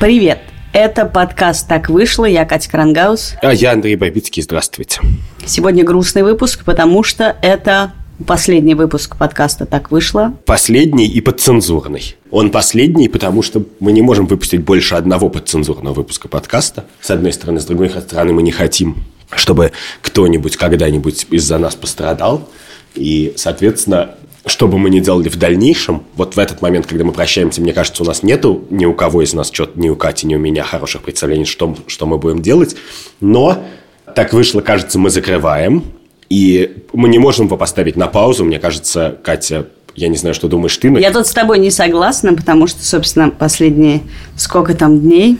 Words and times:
Привет! 0.00 0.38
Это 0.72 1.04
подкаст 1.04 1.68
«Так 1.68 1.90
вышло». 1.90 2.24
Я 2.24 2.46
Катя 2.46 2.70
Крангаус. 2.70 3.34
А 3.42 3.52
я 3.52 3.72
Андрей 3.72 3.96
Бабицкий. 3.96 4.42
Здравствуйте. 4.42 4.98
Сегодня 5.44 5.84
грустный 5.84 6.22
выпуск, 6.22 6.64
потому 6.64 7.02
что 7.02 7.36
это 7.42 7.92
последний 8.26 8.74
выпуск 8.74 9.18
подкаста 9.18 9.66
«Так 9.66 9.90
вышло». 9.90 10.32
Последний 10.46 11.06
и 11.06 11.20
подцензурный. 11.20 12.16
Он 12.30 12.50
последний, 12.50 13.10
потому 13.10 13.42
что 13.42 13.62
мы 13.78 13.92
не 13.92 14.00
можем 14.00 14.24
выпустить 14.24 14.62
больше 14.62 14.94
одного 14.94 15.28
подцензурного 15.28 15.92
выпуска 15.92 16.28
подкаста. 16.28 16.86
С 17.02 17.10
одной 17.10 17.34
стороны, 17.34 17.60
с 17.60 17.66
другой 17.66 17.90
стороны, 17.90 18.32
мы 18.32 18.42
не 18.42 18.52
хотим, 18.52 19.04
чтобы 19.36 19.72
кто-нибудь 20.00 20.56
когда-нибудь 20.56 21.26
из-за 21.30 21.58
нас 21.58 21.74
пострадал. 21.74 22.48
И, 22.94 23.34
соответственно, 23.36 24.14
что 24.46 24.68
бы 24.68 24.78
мы 24.78 24.90
ни 24.90 25.00
делали 25.00 25.28
в 25.28 25.36
дальнейшем, 25.36 26.02
вот 26.16 26.36
в 26.36 26.38
этот 26.38 26.62
момент, 26.62 26.86
когда 26.86 27.04
мы 27.04 27.12
прощаемся, 27.12 27.60
мне 27.60 27.72
кажется, 27.72 28.02
у 28.02 28.06
нас 28.06 28.22
нету 28.22 28.64
ни 28.70 28.86
у 28.86 28.94
кого 28.94 29.22
из 29.22 29.34
нас, 29.34 29.50
что-то, 29.50 29.78
ни 29.78 29.88
у 29.88 29.96
Кати, 29.96 30.26
ни 30.26 30.34
у 30.34 30.38
меня 30.38 30.64
хороших 30.64 31.02
представлений, 31.02 31.44
что, 31.44 31.76
что 31.86 32.06
мы 32.06 32.18
будем 32.18 32.40
делать. 32.40 32.76
Но 33.20 33.62
так 34.14 34.32
вышло, 34.32 34.60
кажется, 34.60 34.98
мы 34.98 35.10
закрываем, 35.10 35.84
и 36.28 36.84
мы 36.92 37.08
не 37.08 37.18
можем 37.18 37.46
его 37.46 37.56
поставить 37.56 37.96
на 37.96 38.06
паузу. 38.06 38.44
Мне 38.44 38.58
кажется, 38.58 39.18
Катя, 39.22 39.66
я 39.94 40.08
не 40.08 40.16
знаю, 40.16 40.34
что 40.34 40.48
думаешь 40.48 40.76
ты, 40.76 40.90
но... 40.90 40.98
Я 40.98 41.12
тут 41.12 41.26
с 41.26 41.32
тобой 41.32 41.58
не 41.58 41.70
согласна, 41.70 42.34
потому 42.34 42.66
что, 42.66 42.84
собственно, 42.84 43.30
последние 43.30 44.02
сколько 44.36 44.74
там 44.74 45.00
дней 45.00 45.38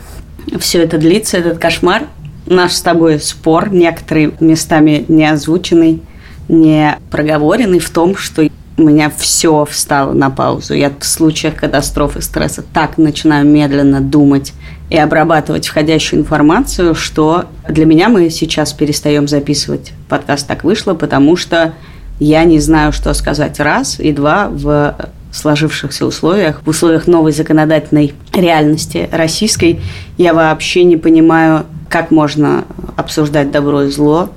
все 0.59 0.83
это 0.83 0.99
длится, 0.99 1.39
этот 1.39 1.59
кошмар. 1.59 2.07
Наш 2.47 2.73
с 2.73 2.83
тобой 2.83 3.21
спор, 3.21 3.71
некоторые 3.73 4.33
местами 4.41 5.05
не 5.09 5.31
озвученный, 5.31 6.03
не 6.49 6.99
проговоренный 7.11 7.79
в 7.79 7.91
том, 7.91 8.17
что 8.17 8.49
у 8.81 8.83
меня 8.83 9.11
все 9.11 9.67
встало 9.67 10.15
на 10.15 10.31
паузу. 10.31 10.73
Я 10.75 10.91
в 10.99 11.05
случаях 11.05 11.55
катастрофы, 11.57 12.23
стресса 12.23 12.65
так 12.73 12.97
начинаю 12.97 13.47
медленно 13.47 14.01
думать 14.01 14.55
и 14.89 14.97
обрабатывать 14.97 15.69
входящую 15.69 16.21
информацию, 16.21 16.95
что 16.95 17.45
для 17.69 17.85
меня 17.85 18.09
мы 18.09 18.31
сейчас 18.31 18.73
перестаем 18.73 19.29
записывать 19.29 19.93
подкаст 20.09 20.47
«Так 20.49 20.65
вышло», 20.65 20.95
потому 20.95 21.37
что 21.37 21.75
я 22.19 22.45
не 22.45 22.59
знаю, 22.59 22.93
что 22.93 23.13
сказать 23.13 23.61
раз, 23.61 24.01
и 24.01 24.13
два 24.13 24.49
в 24.49 24.97
сложившихся 25.31 26.07
условиях, 26.07 26.63
в 26.65 26.69
условиях 26.69 27.07
новой 27.07 27.33
законодательной 27.33 28.15
реальности 28.33 29.09
российской, 29.13 29.81
я 30.17 30.33
вообще 30.35 30.85
не 30.85 30.97
понимаю, 30.97 31.67
как 31.89 32.11
можно 32.11 32.65
обсуждать 32.97 33.51
добро 33.51 33.83
и 33.83 33.91
зло, 33.91 34.31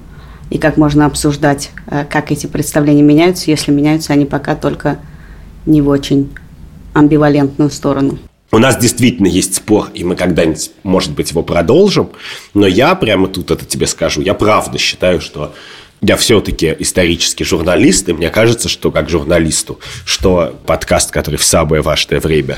и 0.53 0.59
как 0.59 0.77
можно 0.77 1.07
обсуждать, 1.07 1.71
э, 1.87 2.05
как 2.07 2.31
эти 2.31 2.45
представления 2.45 3.01
меняются, 3.01 3.49
если 3.49 3.71
меняются 3.71 4.13
они 4.13 4.25
пока 4.25 4.55
только 4.55 4.99
не 5.65 5.81
в 5.81 5.89
очень 5.89 6.29
амбивалентную 6.93 7.71
сторону. 7.71 8.19
У 8.51 8.59
нас 8.59 8.77
действительно 8.77 9.25
есть 9.25 9.55
спор, 9.55 9.89
и 9.95 10.03
мы 10.03 10.15
когда-нибудь, 10.15 10.69
может 10.83 11.13
быть, 11.13 11.31
его 11.31 11.41
продолжим. 11.41 12.11
Но 12.53 12.67
я 12.67 12.93
прямо 12.93 13.27
тут 13.27 13.49
это 13.49 13.65
тебе 13.65 13.87
скажу. 13.87 14.21
Я 14.21 14.35
правда 14.35 14.77
считаю, 14.77 15.21
что 15.21 15.55
я 16.01 16.17
все-таки 16.17 16.75
исторический 16.77 17.45
журналист, 17.45 18.09
и 18.09 18.13
мне 18.13 18.29
кажется, 18.29 18.69
что 18.69 18.91
как 18.91 19.09
журналисту, 19.09 19.79
что 20.05 20.55
подкаст, 20.67 21.09
который 21.09 21.37
в 21.37 21.43
самое 21.43 21.81
важное 21.81 22.19
время 22.19 22.57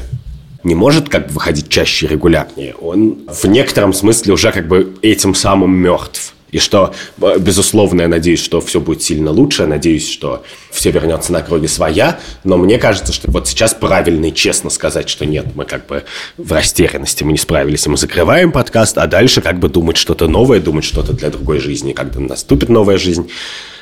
не 0.66 0.76
может 0.76 1.08
как 1.08 1.28
бы 1.28 1.36
выходить 1.36 1.70
чаще 1.70 2.08
и 2.08 2.10
регулярнее, 2.10 2.76
он 2.76 3.20
в 3.30 3.46
некотором 3.46 3.94
смысле 3.94 4.34
уже 4.34 4.52
как 4.52 4.68
бы 4.68 4.96
этим 5.02 5.34
самым 5.34 5.74
мертв. 5.74 6.35
И 6.56 6.58
что, 6.58 6.94
э, 7.22 7.38
безусловно, 7.38 8.04
я 8.04 8.08
надеюсь, 8.08 8.42
что 8.42 8.62
все 8.62 8.80
будет 8.80 9.04
сильно 9.04 9.30
лучше, 9.30 9.64
я 9.64 9.68
надеюсь, 9.68 10.10
что 10.10 10.46
все 10.72 10.90
вернется 10.90 11.34
на 11.34 11.42
крови 11.42 11.68
своя, 11.68 12.18
но 12.46 12.56
мне 12.56 12.78
кажется, 12.78 13.12
что 13.12 13.30
вот 13.30 13.50
сейчас 13.50 13.74
правильно 13.74 14.28
и 14.28 14.34
честно 14.34 14.70
сказать, 14.70 15.10
что 15.10 15.26
нет, 15.26 15.48
мы 15.54 15.66
как 15.66 15.86
бы 15.86 16.06
в 16.38 16.54
растерянности, 16.54 17.26
мы 17.26 17.34
не 17.34 17.38
справились, 17.38 17.86
и 17.86 17.90
мы 17.90 17.98
закрываем 17.98 18.54
подкаст, 18.54 18.98
а 18.98 19.06
дальше 19.06 19.42
как 19.42 19.60
бы 19.60 19.68
думать 19.68 19.98
что-то 19.98 20.30
новое, 20.30 20.62
думать 20.62 20.86
что-то 20.86 21.12
для 21.12 21.30
другой 21.30 21.60
жизни, 21.60 21.92
когда 21.92 22.22
наступит 22.22 22.70
новая 22.70 22.98
жизнь. 22.98 23.30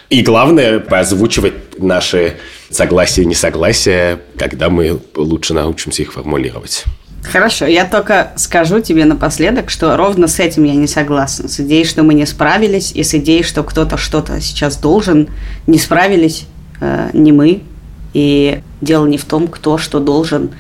И 0.09 0.23
главное, 0.23 0.79
озвучивать 0.79 1.78
наши 1.78 2.38
согласия 2.72 3.22
и 3.22 3.25
несогласия, 3.25 4.19
когда 4.35 4.72
мы 4.72 5.00
лучше 5.16 5.53
научимся 5.53 6.01
их 6.01 6.13
формулировать. 6.13 6.85
Хорошо, 7.23 7.66
я 7.66 7.85
только 7.85 8.31
скажу 8.35 8.81
тебе 8.81 9.06
напоследок, 9.06 9.69
что 9.69 9.95
ровно 9.97 10.28
с 10.28 10.39
этим 10.39 10.66
я 10.66 10.75
не 10.75 10.88
согласна. 10.88 11.47
С 11.47 11.59
идеей, 11.61 11.85
что 11.85 12.03
мы 12.03 12.13
не 12.13 12.25
справились, 12.25 12.91
и 12.91 13.03
с 13.03 13.13
идеей, 13.16 13.44
что 13.44 13.63
кто-то 13.63 13.97
что-то 13.97 14.39
сейчас 14.41 14.78
должен. 14.78 15.29
Не 15.66 15.79
справились 15.79 16.45
э, 16.81 17.09
не 17.13 17.31
мы. 17.31 17.63
И 18.13 18.62
дело 18.81 19.07
не 19.07 19.17
в 19.17 19.25
том, 19.25 19.47
кто 19.47 19.78
что 19.78 20.00
должен. 20.00 20.51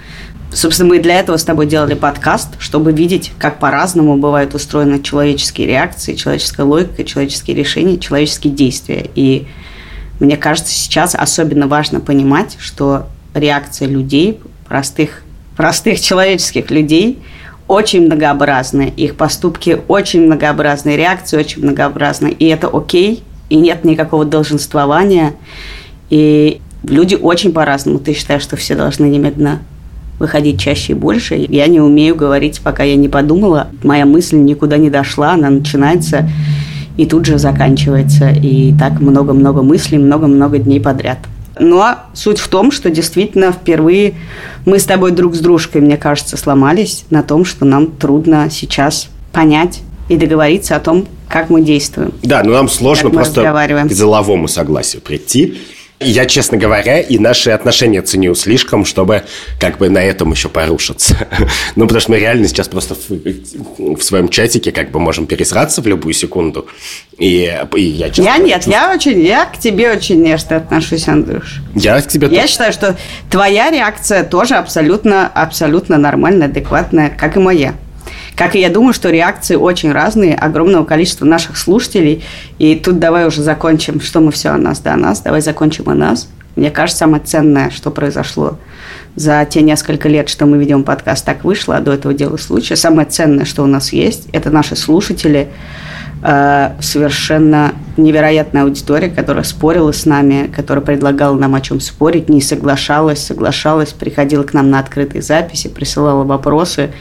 Собственно, 0.51 0.89
мы 0.89 0.99
для 0.99 1.19
этого 1.19 1.37
с 1.37 1.43
тобой 1.43 1.65
делали 1.65 1.95
подкаст, 1.95 2.49
чтобы 2.59 2.91
видеть, 2.91 3.31
как 3.39 3.59
по-разному 3.59 4.17
бывают 4.17 4.55
устроены 4.55 5.01
человеческие 5.01 5.67
реакции, 5.67 6.13
человеческая 6.13 6.63
логика, 6.63 7.03
человеческие 7.03 7.55
решения, 7.55 7.97
человеческие 7.97 8.53
действия. 8.53 9.09
И 9.15 9.47
мне 10.19 10.37
кажется, 10.37 10.71
сейчас 10.71 11.15
особенно 11.15 11.67
важно 11.67 11.99
понимать, 11.99 12.55
что 12.59 13.07
реакция 13.33 13.87
людей, 13.87 14.39
простых 14.67 15.23
простых 15.55 15.99
человеческих 16.01 16.71
людей 16.71 17.19
очень 17.67 18.05
многообразны, 18.05 18.93
их 18.95 19.15
поступки 19.15 19.79
очень 19.87 20.25
многообразны, 20.25 20.95
реакции 20.95 21.37
очень 21.37 21.63
многообразны, 21.63 22.27
и 22.27 22.45
это 22.47 22.67
окей, 22.67 23.23
и 23.49 23.55
нет 23.55 23.85
никакого 23.85 24.25
долженствования, 24.25 25.33
и 26.09 26.59
люди 26.83 27.15
очень 27.15 27.53
по-разному. 27.53 27.99
Ты 27.99 28.13
считаешь, 28.13 28.43
что 28.43 28.55
все 28.57 28.75
должны 28.75 29.05
немедленно 29.05 29.59
выходить 30.19 30.59
чаще 30.59 30.93
и 30.93 30.95
больше. 30.95 31.35
Я 31.35 31.67
не 31.67 31.79
умею 31.79 32.15
говорить, 32.15 32.61
пока 32.61 32.83
я 32.83 32.95
не 32.95 33.09
подумала. 33.09 33.67
Моя 33.83 34.05
мысль 34.05 34.37
никуда 34.37 34.77
не 34.77 34.89
дошла, 34.89 35.33
она 35.33 35.49
начинается 35.49 36.29
и 36.97 37.05
тут 37.05 37.25
же 37.25 37.37
заканчивается. 37.37 38.29
И 38.29 38.73
так 38.77 38.99
много-много 38.99 39.61
мыслей, 39.63 39.97
много-много 39.97 40.59
дней 40.59 40.79
подряд. 40.79 41.19
Но 41.59 41.97
суть 42.13 42.39
в 42.39 42.47
том, 42.47 42.71
что 42.71 42.89
действительно 42.89 43.51
впервые 43.51 44.15
мы 44.65 44.79
с 44.79 44.85
тобой 44.85 45.11
друг 45.11 45.35
с 45.35 45.39
дружкой, 45.39 45.81
мне 45.81 45.97
кажется, 45.97 46.37
сломались 46.37 47.05
на 47.09 47.23
том, 47.23 47.45
что 47.45 47.65
нам 47.65 47.87
трудно 47.87 48.49
сейчас 48.49 49.09
понять 49.31 49.81
и 50.09 50.15
договориться 50.15 50.75
о 50.75 50.79
том, 50.79 51.07
как 51.27 51.49
мы 51.49 51.61
действуем. 51.61 52.13
Да, 52.21 52.43
но 52.43 52.51
нам 52.51 52.69
сложно 52.69 53.09
просто 53.09 53.43
к 53.43 53.87
деловому 53.87 54.47
согласию 54.47 55.01
прийти. 55.01 55.59
Я, 56.03 56.25
честно 56.25 56.57
говоря, 56.57 56.99
и 56.99 57.17
наши 57.17 57.51
отношения 57.51 58.01
ценю 58.01 58.35
слишком, 58.35 58.85
чтобы 58.85 59.23
как 59.59 59.77
бы 59.77 59.89
на 59.89 60.03
этом 60.03 60.31
еще 60.31 60.49
порушиться. 60.49 61.15
ну, 61.75 61.85
потому 61.85 62.01
что 62.01 62.11
мы 62.11 62.19
реально 62.19 62.47
сейчас 62.47 62.67
просто 62.67 62.95
в, 62.95 63.95
в 63.95 64.03
своем 64.03 64.29
чатике 64.29 64.71
как 64.71 64.91
бы 64.91 64.99
можем 64.99 65.25
пересраться 65.25 65.81
в 65.81 65.87
любую 65.87 66.13
секунду. 66.13 66.67
И, 67.17 67.51
и 67.75 67.81
я, 67.81 68.09
честно 68.09 68.23
Я 68.23 68.37
нет, 68.37 68.67
я 68.67 68.91
очень, 68.93 69.21
я 69.21 69.45
к 69.45 69.57
тебе 69.57 69.91
очень 69.91 70.21
нежно 70.21 70.57
отношусь, 70.57 71.07
Андрюш. 71.07 71.61
Я 71.75 72.01
к 72.01 72.07
тебе 72.07 72.27
Я 72.27 72.41
тоже. 72.41 72.47
считаю, 72.47 72.73
что 72.73 72.97
твоя 73.29 73.69
реакция 73.71 74.23
тоже 74.23 74.55
абсолютно, 74.55 75.27
абсолютно 75.27 75.97
нормальная, 75.97 76.47
адекватная, 76.47 77.09
как 77.09 77.37
и 77.37 77.39
моя. 77.39 77.75
Как 78.35 78.55
и 78.55 78.59
я 78.59 78.69
думаю, 78.69 78.93
что 78.93 79.09
реакции 79.09 79.55
очень 79.55 79.91
разные, 79.91 80.35
огромного 80.35 80.85
количества 80.85 81.25
наших 81.25 81.57
слушателей. 81.57 82.23
И 82.57 82.75
тут 82.75 82.99
давай 82.99 83.27
уже 83.27 83.41
закончим, 83.41 84.01
что 84.01 84.21
мы 84.21 84.31
все 84.31 84.49
о 84.49 84.57
нас, 84.57 84.79
да, 84.79 84.93
о 84.93 84.97
нас. 84.97 85.21
Давай 85.21 85.41
закончим 85.41 85.89
о 85.89 85.93
нас. 85.93 86.27
Мне 86.55 86.69
кажется, 86.69 86.99
самое 86.99 87.23
ценное, 87.23 87.71
что 87.71 87.89
произошло 87.89 88.59
за 89.15 89.45
те 89.49 89.61
несколько 89.61 90.07
лет, 90.07 90.29
что 90.29 90.45
мы 90.45 90.57
ведем 90.57 90.83
подкаст, 90.83 91.25
так 91.25 91.43
вышло, 91.43 91.77
а 91.77 91.81
до 91.81 91.93
этого 91.93 92.13
дела 92.13 92.37
случая. 92.37 92.75
Самое 92.75 93.07
ценное, 93.07 93.45
что 93.45 93.63
у 93.63 93.67
нас 93.67 93.91
есть, 93.91 94.27
это 94.33 94.49
наши 94.51 94.75
слушатели, 94.75 95.49
э, 96.21 96.71
совершенно 96.79 97.73
невероятная 97.97 98.63
аудитория, 98.63 99.09
которая 99.09 99.43
спорила 99.43 99.91
с 99.91 100.05
нами, 100.05 100.47
которая 100.47 100.83
предлагала 100.83 101.35
нам 101.37 101.55
о 101.55 101.61
чем 101.61 101.79
спорить, 101.79 102.29
не 102.29 102.41
соглашалась, 102.41 103.23
соглашалась, 103.23 103.91
приходила 103.91 104.43
к 104.43 104.53
нам 104.53 104.69
на 104.69 104.79
открытые 104.79 105.21
записи, 105.21 105.69
присылала 105.69 106.23
вопросы. 106.23 106.91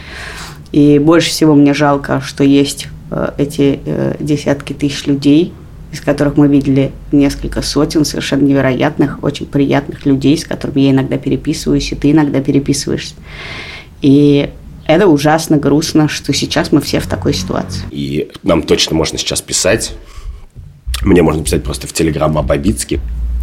И 0.72 0.98
больше 0.98 1.30
всего 1.30 1.54
мне 1.54 1.74
жалко, 1.74 2.20
что 2.20 2.44
есть 2.44 2.88
э, 3.10 3.32
эти 3.38 3.78
э, 3.84 4.16
десятки 4.18 4.72
тысяч 4.72 5.06
людей, 5.06 5.52
из 5.92 6.00
которых 6.00 6.38
мы 6.38 6.48
видели 6.48 6.90
несколько 7.12 7.60
сотен 7.60 8.06
совершенно 8.06 8.44
невероятных, 8.44 9.22
очень 9.22 9.46
приятных 9.46 10.06
людей, 10.06 10.38
с 10.38 10.44
которыми 10.44 10.80
я 10.80 10.90
иногда 10.90 11.18
переписываюсь, 11.18 11.92
и 11.92 11.94
ты 11.94 12.12
иногда 12.12 12.40
переписываешься. 12.40 13.14
И 14.00 14.48
это 14.86 15.06
ужасно 15.06 15.58
грустно, 15.58 16.08
что 16.08 16.32
сейчас 16.32 16.72
мы 16.72 16.80
все 16.80 17.00
в 17.00 17.06
такой 17.06 17.34
ситуации. 17.34 17.82
И 17.90 18.30
нам 18.42 18.62
точно 18.62 18.96
можно 18.96 19.18
сейчас 19.18 19.42
писать. 19.42 19.92
Мне 21.02 21.22
можно 21.22 21.44
писать 21.44 21.62
просто 21.62 21.86
в 21.86 21.92
Телеграм 21.92 22.36
Абабицкий. 22.38 23.00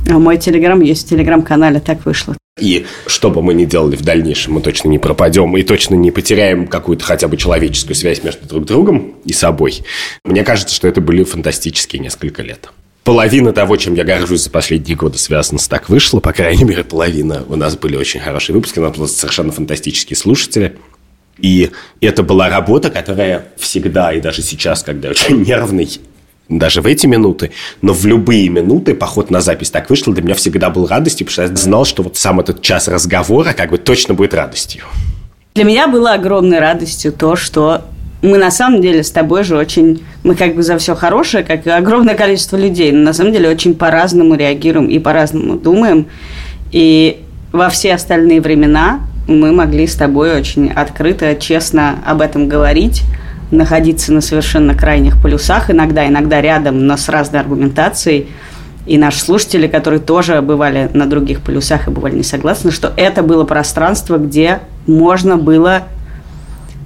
А 0.10 0.18
мой 0.18 0.38
Телеграм 0.38 0.82
есть 0.82 1.06
в 1.06 1.10
Телеграм-канале, 1.10 1.80
так 1.80 2.06
вышло. 2.06 2.36
И 2.60 2.86
что 3.08 3.30
бы 3.30 3.42
мы 3.42 3.54
ни 3.54 3.66
делали 3.66 3.96
в 3.96 4.02
дальнейшем, 4.02 4.54
мы 4.54 4.62
точно 4.62 4.90
не 4.90 5.00
пропадем 5.00 5.56
и 5.58 5.64
точно 5.64 5.96
не 5.96 6.12
потеряем 6.12 6.68
какую-то 6.68 7.04
хотя 7.04 7.28
бы 7.28 7.38
человеческую 7.38 7.96
связь 7.96 8.24
между 8.24 8.46
друг 8.48 8.66
другом 8.66 9.16
и 9.26 9.34
собой. 9.34 9.82
Мне 10.24 10.44
кажется, 10.44 10.76
что 10.76 10.88
это 10.88 11.02
были 11.02 11.24
фантастические 11.24 12.02
несколько 12.02 12.42
лет. 12.42 12.70
Половина 13.04 13.54
того, 13.54 13.78
чем 13.78 13.96
я 13.96 14.04
горжусь 14.04 14.44
за 14.44 14.52
последние 14.52 14.96
годы, 14.96 15.18
связано 15.18 15.58
с 15.58 15.68
«Так 15.68 15.90
вышло». 15.90 16.20
По 16.20 16.34
крайней 16.34 16.64
мере, 16.64 16.84
половина. 16.84 17.44
У 17.48 17.56
нас 17.56 17.76
были 17.76 17.96
очень 17.96 18.20
хорошие 18.20 18.54
выпуски, 18.56 18.80
у 18.80 18.84
нас 18.84 18.96
были 18.96 19.08
совершенно 19.08 19.52
фантастические 19.52 20.16
слушатели. 20.16 20.76
И 21.40 21.72
это 22.02 22.22
была 22.22 22.50
работа, 22.50 22.90
которая 22.90 23.48
всегда, 23.58 24.14
и 24.14 24.20
даже 24.20 24.42
сейчас, 24.42 24.84
когда 24.84 25.08
я 25.08 25.12
очень 25.12 25.42
нервный, 25.44 25.90
даже 26.50 26.82
в 26.82 26.88
эти 26.88 27.06
минуты, 27.06 27.52
но 27.82 27.94
в 27.94 28.06
любые 28.06 28.50
минуты 28.50 28.96
поход 28.96 29.30
на 29.30 29.40
запись 29.40 29.70
так 29.70 29.90
вышел, 29.90 30.14
для 30.14 30.24
меня 30.24 30.36
всегда 30.36 30.70
был 30.70 30.88
радостью, 30.88 31.28
потому 31.28 31.48
что 31.48 31.54
я 31.54 31.58
знал, 31.58 31.86
что 31.86 32.04
вот 32.04 32.18
сам 32.18 32.40
этот 32.40 32.62
час 32.62 32.88
разговора 32.88 33.54
как 33.54 33.70
бы 33.70 33.78
точно 33.78 34.16
будет 34.16 34.34
радостью. 34.34 34.84
Для 35.56 35.64
меня 35.64 35.88
было 35.88 36.14
огромной 36.14 36.60
радостью 36.60 37.12
то, 37.12 37.36
что 37.36 37.84
мы 38.22 38.38
на 38.38 38.52
самом 38.52 38.82
деле 38.82 39.04
с 39.04 39.12
тобой 39.12 39.44
же 39.44 39.56
очень, 39.56 40.04
мы 40.24 40.36
как 40.36 40.56
бы 40.56 40.64
за 40.64 40.78
все 40.78 40.96
хорошее, 40.96 41.44
как 41.44 41.66
и 41.66 41.70
огромное 41.70 42.16
количество 42.16 42.58
людей, 42.58 42.92
но 42.92 43.04
на 43.04 43.14
самом 43.14 43.32
деле 43.32 43.50
очень 43.50 43.76
по-разному 43.76 44.36
реагируем 44.36 44.88
и 44.90 45.00
по-разному 45.00 45.56
думаем. 45.56 46.08
И 46.72 47.22
во 47.52 47.70
все 47.70 47.94
остальные 47.94 48.42
времена 48.42 49.02
мы 49.28 49.52
могли 49.52 49.88
с 49.88 49.96
тобой 49.96 50.36
очень 50.36 50.70
открыто, 50.70 51.36
честно 51.36 52.00
об 52.06 52.22
этом 52.22 52.50
говорить, 52.50 53.04
находиться 53.52 54.14
на 54.14 54.22
совершенно 54.22 54.76
крайних 54.76 55.22
полюсах 55.22 55.72
иногда, 55.72 56.08
иногда 56.08 56.42
рядом, 56.42 56.86
но 56.86 56.98
с 56.98 57.10
разной 57.10 57.42
аргументацией. 57.42 58.28
И 58.86 58.98
наши 58.98 59.20
слушатели, 59.20 59.68
которые 59.68 60.00
тоже 60.00 60.42
бывали 60.42 60.90
на 60.94 61.06
других 61.06 61.42
полюсах 61.42 61.88
и 61.88 61.92
бывали 61.92 62.16
не 62.16 62.24
согласны, 62.24 62.72
что 62.72 62.92
это 62.96 63.22
было 63.22 63.44
пространство, 63.44 64.18
где 64.18 64.60
можно 64.88 65.38
было 65.38 65.84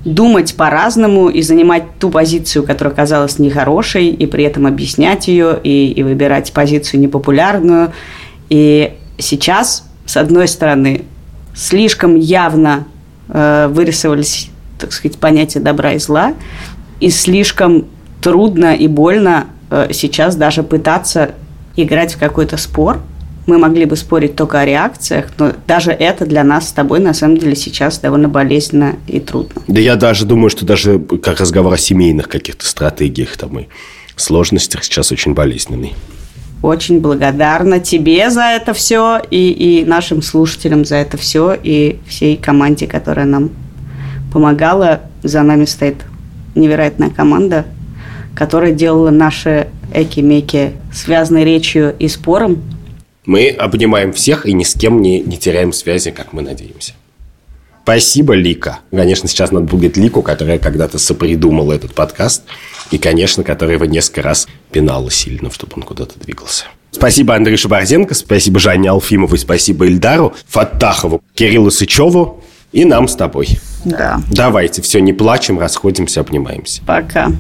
думать 0.04 0.56
по-разному 0.56 1.30
и 1.30 1.42
занимать 1.42 1.84
ту 2.00 2.10
позицию, 2.10 2.66
которая 2.66 2.94
казалась 2.94 3.40
нехорошей, 3.40 4.10
и 4.10 4.26
при 4.26 4.44
этом 4.44 4.68
объяснять 4.68 5.28
ее, 5.28 5.58
и, 5.64 5.92
и 5.92 6.04
выбирать 6.04 6.52
позицию 6.52 7.00
непопулярную. 7.00 7.94
И 8.50 8.94
сейчас, 9.18 9.88
с 10.06 10.18
одной 10.18 10.48
стороны, 10.50 11.06
слишком 11.56 12.16
явно 12.16 12.86
э, 13.30 13.68
вырисовались, 13.72 14.50
так 14.84 14.92
сказать, 14.92 15.18
понятия 15.18 15.60
добра 15.62 15.94
и 15.94 15.98
зла, 15.98 16.34
и 17.00 17.10
слишком 17.10 17.86
трудно 18.22 18.76
и 18.76 18.88
больно 18.88 19.48
э, 19.70 19.88
сейчас 19.94 20.36
даже 20.36 20.62
пытаться 20.62 21.32
играть 21.78 22.16
в 22.16 22.20
какой-то 22.20 22.58
спор. 22.58 23.00
Мы 23.46 23.58
могли 23.58 23.86
бы 23.86 23.96
спорить 23.96 24.36
только 24.36 24.60
о 24.60 24.66
реакциях, 24.66 25.28
но 25.38 25.54
даже 25.68 25.92
это 25.92 26.26
для 26.26 26.44
нас 26.44 26.70
с 26.70 26.72
тобой 26.74 27.00
на 27.00 27.14
самом 27.14 27.38
деле 27.38 27.56
сейчас 27.56 28.00
довольно 28.00 28.28
болезненно 28.28 28.96
и 29.08 29.20
трудно. 29.20 29.62
Да 29.68 29.80
я 29.80 29.96
даже 29.96 30.26
думаю, 30.26 30.50
что 30.50 30.66
даже 30.66 31.00
как 31.00 31.40
разговор 31.40 31.74
о 31.74 31.78
семейных 31.78 32.28
каких-то 32.28 32.66
стратегиях 32.66 33.38
там 33.38 33.60
и 33.60 33.68
сложностях 34.16 34.84
сейчас 34.84 35.12
очень 35.12 35.34
болезненный 35.34 35.94
очень 36.64 37.02
благодарна 37.02 37.80
тебе 37.80 38.30
за 38.30 38.44
это 38.44 38.74
все 38.74 39.22
и, 39.30 39.52
и 39.52 39.86
нашим 39.86 40.22
слушателям 40.22 40.86
за 40.86 40.96
это 40.96 41.18
все 41.18 41.54
и 41.62 42.00
всей 42.08 42.38
команде, 42.38 42.88
которая 42.88 43.26
нам 43.26 43.52
помогала. 44.34 45.02
За 45.22 45.42
нами 45.44 45.66
стоит 45.66 45.98
невероятная 46.56 47.10
команда, 47.10 47.66
которая 48.36 48.74
делала 48.74 49.12
наши 49.12 49.68
эки-меки 49.94 50.74
связанной 50.92 51.46
речью 51.46 51.96
и 51.98 52.08
спором. 52.08 52.62
Мы 53.26 53.50
обнимаем 53.50 54.12
всех 54.12 54.46
и 54.46 54.54
ни 54.54 54.64
с 54.64 54.74
кем 54.74 55.02
не, 55.02 55.22
не 55.22 55.38
теряем 55.38 55.72
связи, 55.72 56.12
как 56.12 56.34
мы 56.34 56.42
надеемся. 56.42 56.94
Спасибо, 57.84 58.34
Лика. 58.34 58.80
Конечно, 58.92 59.28
сейчас 59.28 59.52
надо 59.52 59.66
будет 59.66 59.98
Лику, 59.98 60.22
которая 60.22 60.58
когда-то 60.58 60.98
сопридумала 60.98 61.74
этот 61.74 61.94
подкаст, 61.94 62.44
и, 62.92 62.98
конечно, 62.98 63.44
которая 63.44 63.76
его 63.76 63.86
несколько 63.86 64.22
раз 64.22 64.48
пинала 64.72 65.12
сильно, 65.12 65.52
чтобы 65.52 65.74
он 65.76 65.84
куда-то 65.84 66.18
двигался. 66.20 66.66
Спасибо 66.92 67.36
Андрею 67.36 67.58
Шабарзенко, 67.58 68.14
спасибо 68.14 68.60
Жанне 68.60 68.90
Алфимовой, 68.90 69.38
спасибо 69.38 69.86
Ильдару, 69.88 70.34
Фаттахову, 70.48 71.22
Кириллу 71.34 71.72
Сычеву 71.72 72.42
и 72.72 72.86
нам 72.86 73.08
с 73.08 73.16
тобой. 73.16 73.48
Да. 73.86 74.22
Давайте, 74.30 74.82
все, 74.82 75.00
не 75.02 75.14
плачем, 75.14 75.60
расходимся, 75.60 76.22
обнимаемся. 76.22 76.82
Пока. 76.86 77.32